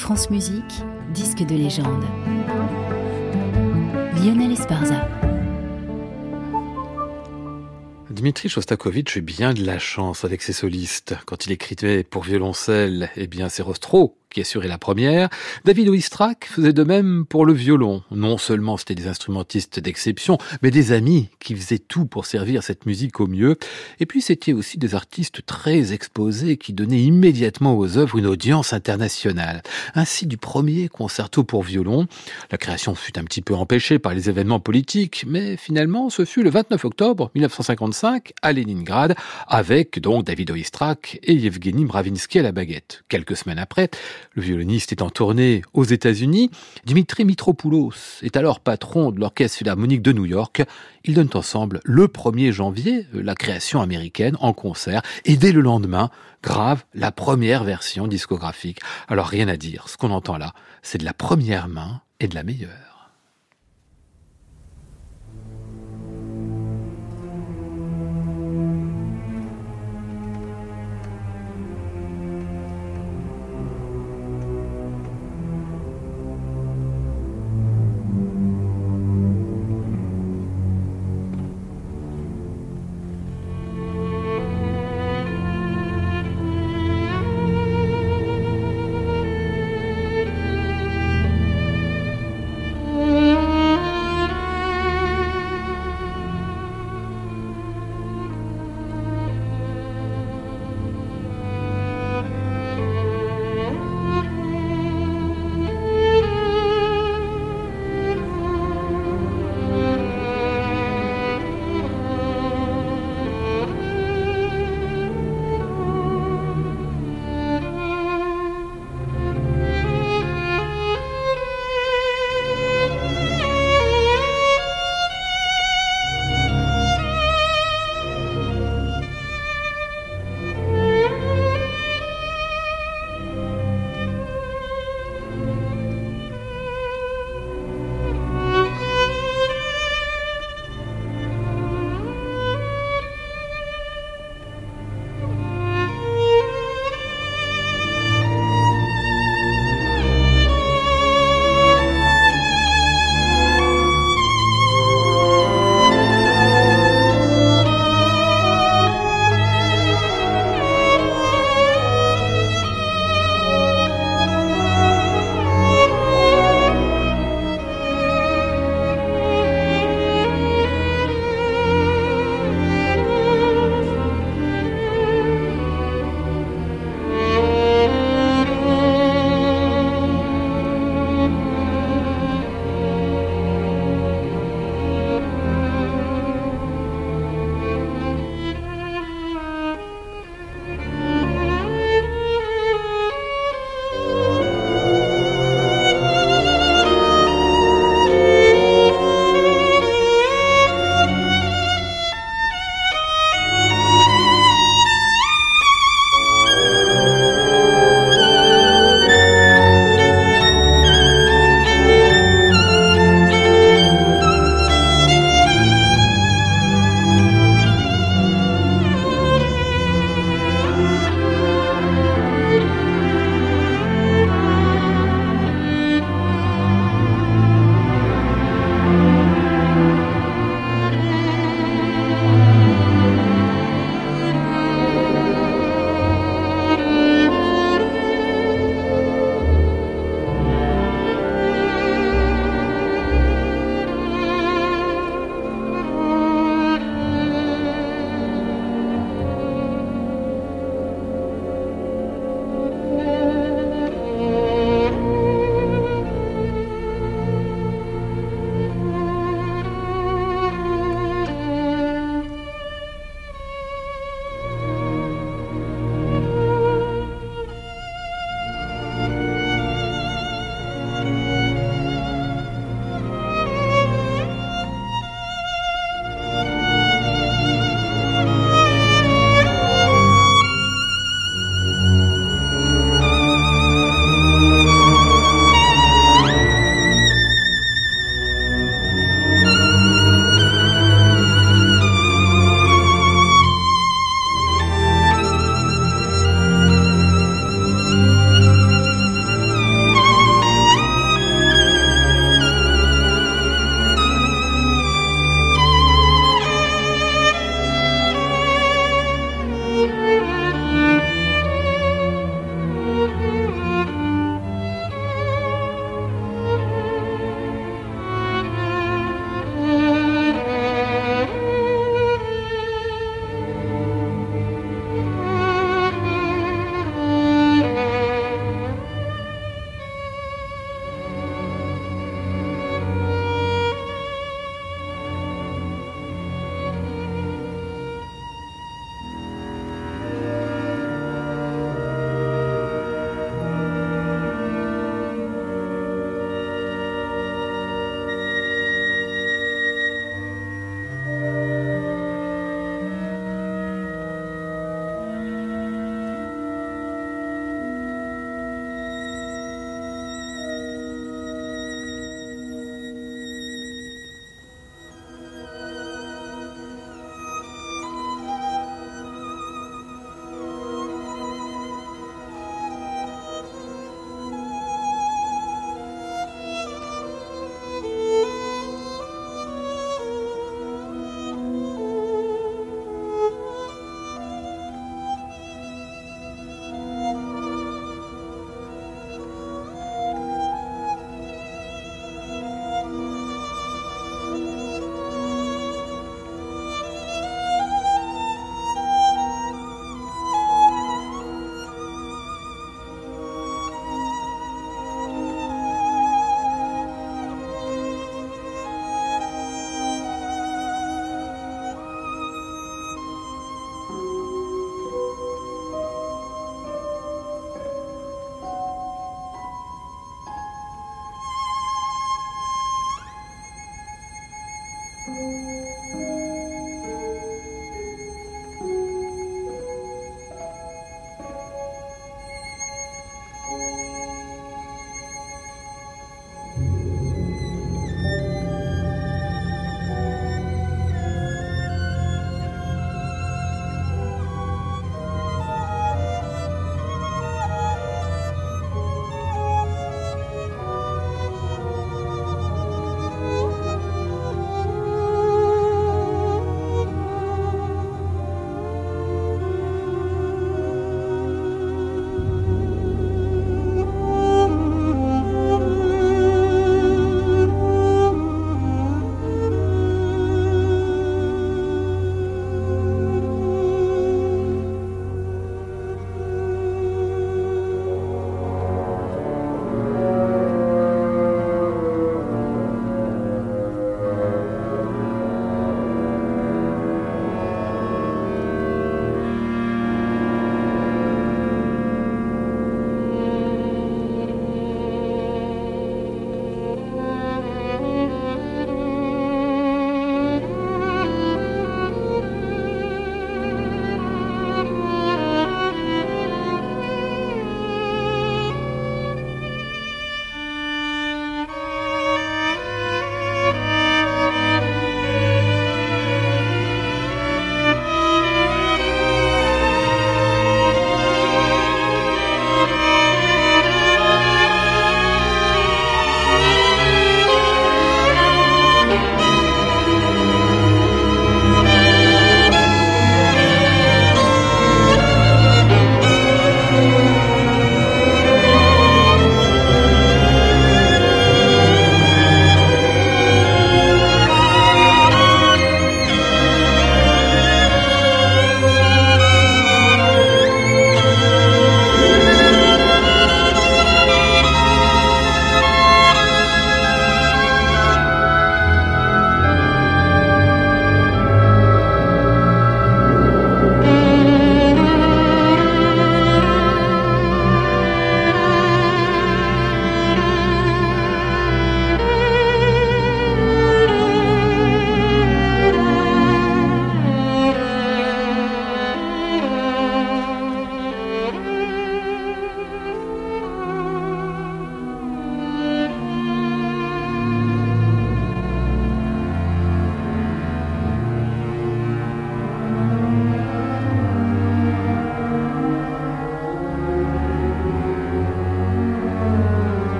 France 0.00 0.30
Musique, 0.30 0.82
disque 1.12 1.44
de 1.44 1.54
légende. 1.54 2.04
Lionel 4.16 4.50
Esparza. 4.50 5.06
Dmitri 8.08 8.48
Shostakovich 8.48 9.16
eut 9.16 9.20
bien 9.20 9.52
de 9.52 9.62
la 9.62 9.78
chance 9.78 10.24
avec 10.24 10.40
ses 10.40 10.54
solistes. 10.54 11.16
Quand 11.26 11.44
il 11.44 11.52
écrivait 11.52 12.02
pour 12.02 12.22
violoncelle, 12.22 13.10
eh 13.14 13.26
bien 13.26 13.50
c'est 13.50 13.62
Rostro 13.62 14.16
qui 14.32 14.40
assurait 14.40 14.68
la 14.68 14.78
première. 14.78 15.28
David 15.64 15.88
Oistrakh 15.88 16.46
faisait 16.46 16.72
de 16.72 16.84
même 16.84 17.24
pour 17.26 17.44
le 17.44 17.52
violon. 17.52 18.02
Non 18.10 18.38
seulement 18.38 18.76
c'était 18.76 18.94
des 18.94 19.08
instrumentistes 19.08 19.80
d'exception, 19.80 20.38
mais 20.62 20.70
des 20.70 20.92
amis 20.92 21.28
qui 21.40 21.54
faisaient 21.54 21.78
tout 21.78 22.06
pour 22.06 22.26
servir 22.26 22.62
cette 22.62 22.86
musique 22.86 23.20
au 23.20 23.26
mieux. 23.26 23.56
Et 23.98 24.06
puis 24.06 24.20
c'était 24.20 24.52
aussi 24.52 24.78
des 24.78 24.94
artistes 24.94 25.44
très 25.46 25.92
exposés 25.92 26.56
qui 26.56 26.72
donnaient 26.72 27.02
immédiatement 27.02 27.76
aux 27.76 27.98
œuvres 27.98 28.18
une 28.18 28.26
audience 28.26 28.72
internationale. 28.72 29.62
Ainsi 29.94 30.26
du 30.26 30.36
premier 30.36 30.88
concerto 30.88 31.44
pour 31.44 31.62
violon. 31.62 32.06
La 32.50 32.58
création 32.58 32.94
fut 32.94 33.18
un 33.18 33.24
petit 33.24 33.42
peu 33.42 33.54
empêchée 33.54 33.98
par 33.98 34.14
les 34.14 34.28
événements 34.28 34.60
politiques, 34.60 35.24
mais 35.26 35.56
finalement 35.56 36.10
ce 36.10 36.24
fut 36.24 36.42
le 36.42 36.50
29 36.50 36.84
octobre 36.84 37.30
1955 37.34 38.32
à 38.42 38.52
Leningrad 38.52 39.14
avec 39.46 40.00
donc 40.00 40.24
David 40.24 40.50
Oistrakh 40.50 41.18
et 41.22 41.34
Yevgeny 41.34 41.84
Mravinsky 41.84 42.38
à 42.38 42.42
la 42.42 42.52
baguette. 42.52 43.02
Quelques 43.08 43.36
semaines 43.36 43.58
après, 43.58 43.90
le 44.34 44.42
violoniste 44.42 44.92
est 44.92 45.02
en 45.02 45.10
tournée 45.10 45.62
aux 45.72 45.84
États-Unis. 45.84 46.50
Dimitri 46.84 47.24
Mitropoulos 47.24 47.92
est 48.22 48.36
alors 48.36 48.60
patron 48.60 49.10
de 49.10 49.20
l'Orchestre 49.20 49.58
Philharmonique 49.58 50.02
de 50.02 50.12
New 50.12 50.26
York. 50.26 50.62
Ils 51.04 51.14
donnent 51.14 51.30
ensemble 51.34 51.80
le 51.84 52.06
1er 52.06 52.52
janvier 52.52 53.06
la 53.12 53.34
création 53.34 53.80
américaine 53.80 54.36
en 54.40 54.52
concert 54.52 55.02
et 55.24 55.36
dès 55.36 55.52
le 55.52 55.60
lendemain, 55.60 56.10
grave 56.42 56.84
la 56.94 57.12
première 57.12 57.64
version 57.64 58.06
discographique. 58.06 58.80
Alors 59.08 59.26
rien 59.26 59.48
à 59.48 59.56
dire, 59.56 59.88
ce 59.88 59.96
qu'on 59.96 60.10
entend 60.10 60.38
là, 60.38 60.54
c'est 60.82 60.98
de 60.98 61.04
la 61.04 61.14
première 61.14 61.68
main 61.68 62.02
et 62.18 62.28
de 62.28 62.34
la 62.34 62.42
meilleure. 62.42 62.89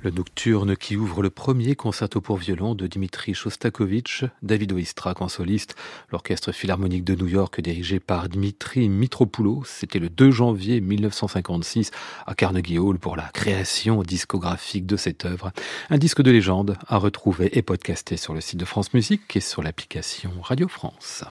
Le 0.00 0.10
nocturne 0.10 0.76
qui 0.76 0.96
ouvre 0.96 1.22
le 1.22 1.30
premier 1.30 1.74
concerto 1.74 2.20
pour 2.20 2.36
violon 2.36 2.76
de 2.76 2.86
Dimitri 2.86 3.34
Shostakovich, 3.34 4.24
David 4.42 4.72
Oistrakh 4.72 5.20
en 5.20 5.28
soliste, 5.28 5.74
l'orchestre 6.12 6.52
philharmonique 6.52 7.02
de 7.02 7.16
New 7.16 7.26
York 7.26 7.60
dirigé 7.60 7.98
par 7.98 8.28
Dimitri 8.28 8.88
Mitropoulos. 8.88 9.64
C'était 9.66 9.98
le 9.98 10.08
2 10.08 10.30
janvier 10.30 10.80
1956 10.80 11.90
à 12.26 12.36
Carnegie 12.36 12.78
Hall 12.78 13.00
pour 13.00 13.16
la 13.16 13.28
création 13.34 14.04
discographique 14.04 14.86
de 14.86 14.96
cette 14.96 15.24
œuvre. 15.24 15.50
Un 15.90 15.98
disque 15.98 16.22
de 16.22 16.30
légende 16.30 16.76
à 16.86 16.96
retrouver 16.98 17.58
et 17.58 17.62
podcaster 17.62 18.16
sur 18.16 18.34
le 18.34 18.40
site 18.40 18.60
de 18.60 18.64
France 18.64 18.94
Musique 18.94 19.34
et 19.34 19.40
sur 19.40 19.64
l'application 19.64 20.30
Radio 20.42 20.68
France. 20.68 21.24